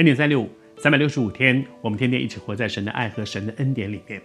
[0.00, 0.48] 恩典三六五，
[0.78, 4.18] 三百六十五天，我们天天一起活在神的爱和神的恩典里面。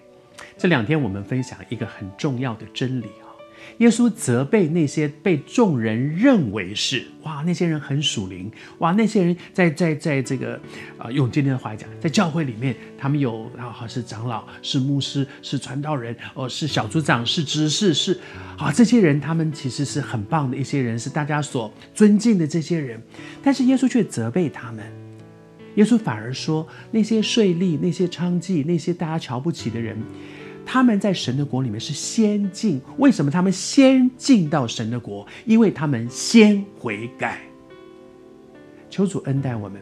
[0.57, 3.35] 这两天我们分享一个很重要的真理啊，
[3.79, 10.57] 耶稣责备那些被众人认为是哇，那些人很属灵，哇，那些人在在在这个
[10.97, 18.17] 啊，用今天的话来讲，在教会里面，他们有啊，是长老，是牧师，是传道人，哦，是小组长，是执事，是
[18.57, 22.97] 啊，这些人他们其实是很棒的一些人，是大家所尊敬的这些人，
[23.43, 25.04] 但是耶稣却责备他们。
[25.75, 29.97] 耶稣反而说，那些税吏、那些娼妓、那些大家瞧不起的人，
[30.65, 32.81] 他们在神的国里面是先进。
[32.97, 35.27] 为什么他们先进到神的国？
[35.45, 37.41] 因为他们先悔改。
[38.89, 39.81] 求主恩待我们。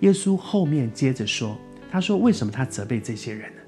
[0.00, 1.58] 耶稣后面接着说
[1.90, 3.60] ：“他说，为什么他责备这些人呢？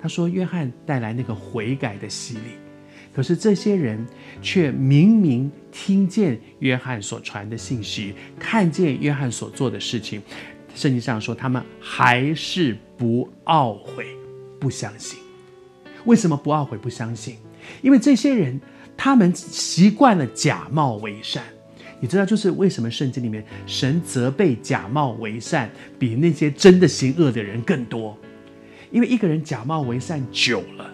[0.00, 2.58] 他说，约翰带来那个悔改的洗礼，
[3.14, 4.04] 可是这些人
[4.42, 10.20] 却明明听见约翰所传的信息，看见约翰所做的事情。”
[10.74, 14.06] 圣经上说，他们还是不懊悔，
[14.60, 15.18] 不相信。
[16.04, 17.36] 为什么不懊悔、不相信？
[17.80, 18.60] 因为这些人，
[18.96, 21.42] 他们习惯了假冒为善。
[22.00, 28.18] 你知道，就是为什么圣经里面神责备假冒为善，比那些真的行恶的人更多？
[28.90, 30.90] 因为一个人假冒为善久了，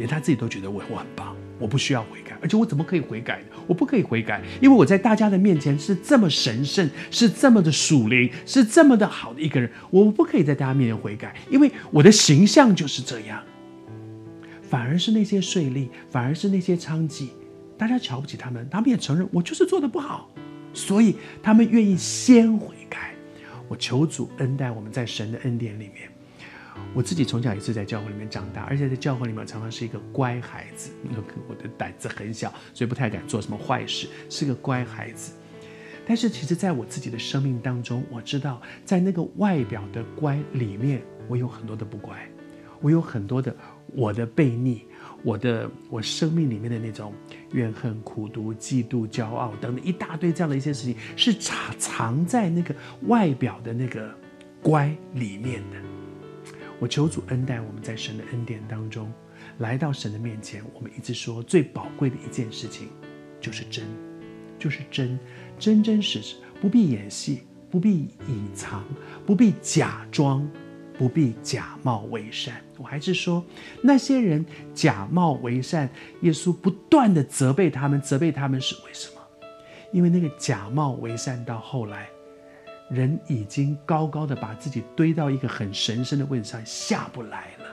[0.00, 2.36] 连他自己都觉得我我很棒，我不需要悔改。
[2.42, 3.56] 而且我怎么可以悔改呢？
[3.66, 13.42] 我不可以悔改，因为我在大家的面前是这么神圣，是这么的属灵，是这么的好的一个人，我不可以在大家面前悔改，因为我的形象就是这样。
[14.62, 17.28] 反而是那些税吏，反而是那些娼妓，
[17.76, 20.30] 大家瞧不起他们，他们也承认我就是做的不好，
[20.72, 23.12] 所以他们愿意先悔改。
[23.68, 26.08] 我求主恩待我们在神的恩典里面。
[26.94, 30.90] 我自己从小也是在教会里面长大，而且在教会里面常常是一个乖孩子。
[31.48, 35.32] 我的胆子很小，所以不太敢做什么坏事，是个乖孩子。
[36.06, 42.28] 但是其实，在我自己的生命当中，我知道在那个外表的乖里面，我有很多的不乖，
[42.80, 43.54] 我有很多的
[43.94, 44.80] 我的悖逆，
[45.22, 47.12] 我的我生命里面的那种
[47.52, 54.12] 怨恨、苦毒、嫉妒、骄傲等等一大堆这样的一些事情，是藏藏在那个外表的那个
[54.60, 55.99] 乖里面的。
[56.80, 59.12] 我求主恩待我们，在神的恩典当中，
[59.58, 60.64] 来到神的面前。
[60.72, 62.88] 我们一直说最宝贵的一件事情，
[63.38, 63.84] 就是真，
[64.58, 65.18] 就是真，
[65.58, 68.82] 真真实实，不必演戏，不必隐藏，
[69.26, 70.48] 不必假装，
[70.98, 72.64] 不必假冒为善。
[72.78, 73.44] 我还是说，
[73.82, 74.42] 那些人
[74.72, 75.86] 假冒为善，
[76.22, 79.20] 耶稣不断地责备他们，责备他们是为什么？
[79.92, 82.08] 因为那个假冒为善到后来。
[82.90, 87.66] 人已经高高的把自己堆到一个很神圣的位置上，下不来了。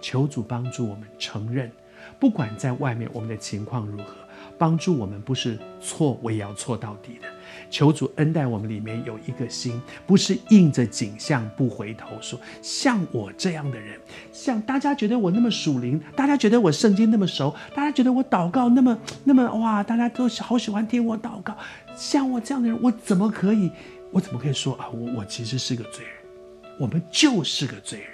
[0.00, 1.70] 求主帮助我们承认，
[2.18, 4.14] 不管在外面我们的情况如何，
[4.56, 7.28] 帮助我们不是错，我也要错到底的。
[7.68, 13.98] 求主恩待我们里面有一个心，不是硬着景象不回头，说像我这样的人，
[14.32, 21.56] 像大家觉得我那么属灵，大家觉得我圣经那么熟，大家觉得我祷告那么那么哇，大家都好喜欢听我祷告，
[21.96, 23.70] 像我这样的人，我怎么可以？
[24.12, 24.88] 我怎么可以说啊？
[24.90, 26.14] 我我其实是个罪人，
[26.78, 28.10] 我们就是个罪人。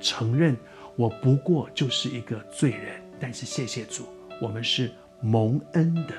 [0.00, 0.54] 承认
[0.96, 4.06] 我不过就是一个罪人，但是谢谢主，
[4.40, 4.90] 我们是
[5.22, 6.14] 蒙恩的，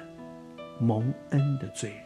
[0.80, 2.05] 蒙恩的罪人。